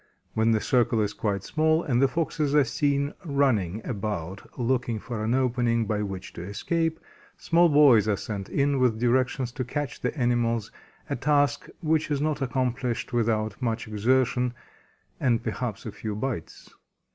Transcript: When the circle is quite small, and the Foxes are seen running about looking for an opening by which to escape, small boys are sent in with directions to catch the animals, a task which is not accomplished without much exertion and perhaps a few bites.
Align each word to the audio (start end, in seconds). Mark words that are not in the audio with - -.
When 0.33 0.49
the 0.49 0.59
circle 0.59 0.99
is 0.99 1.13
quite 1.13 1.43
small, 1.43 1.83
and 1.83 2.01
the 2.01 2.07
Foxes 2.07 2.55
are 2.55 2.63
seen 2.63 3.13
running 3.23 3.85
about 3.85 4.57
looking 4.59 4.99
for 4.99 5.23
an 5.23 5.35
opening 5.35 5.85
by 5.85 6.01
which 6.01 6.33
to 6.33 6.41
escape, 6.41 6.99
small 7.37 7.69
boys 7.69 8.07
are 8.07 8.17
sent 8.17 8.49
in 8.49 8.79
with 8.79 8.99
directions 8.99 9.51
to 9.51 9.63
catch 9.63 10.01
the 10.01 10.17
animals, 10.17 10.71
a 11.07 11.15
task 11.15 11.67
which 11.83 12.09
is 12.09 12.19
not 12.19 12.41
accomplished 12.41 13.13
without 13.13 13.61
much 13.61 13.87
exertion 13.87 14.55
and 15.19 15.43
perhaps 15.43 15.85
a 15.85 15.91
few 15.91 16.15
bites. 16.15 16.73